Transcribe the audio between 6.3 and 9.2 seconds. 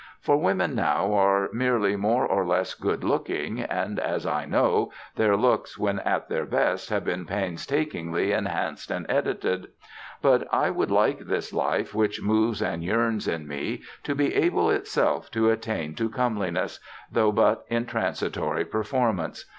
best have been painstakingly enhanced and